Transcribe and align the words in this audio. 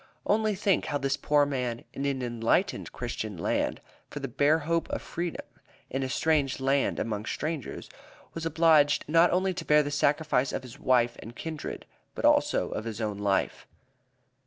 Only 0.25 0.55
think 0.55 0.85
how 0.85 0.97
this 0.97 1.15
poor 1.15 1.45
man, 1.45 1.85
in 1.93 2.07
an 2.07 2.23
enlightened 2.23 2.91
Christian 2.91 3.37
land, 3.37 3.79
for 4.09 4.19
the 4.19 4.27
bare 4.27 4.57
hope 4.57 4.89
of 4.89 4.99
freedom, 4.99 5.45
in 5.91 6.01
a 6.01 6.09
strange 6.09 6.59
land 6.59 6.97
amongst 6.97 7.33
strangers, 7.35 7.87
was 8.33 8.43
obliged 8.43 9.05
not 9.07 9.29
only 9.29 9.53
to 9.53 9.63
bear 9.63 9.83
the 9.83 9.91
sacrifice 9.91 10.53
of 10.53 10.63
his 10.63 10.79
wife 10.79 11.17
and 11.19 11.35
kindred, 11.35 11.85
but 12.15 12.25
also 12.25 12.71
of 12.71 12.85
his 12.85 12.99
own 12.99 13.19
life. 13.19 13.67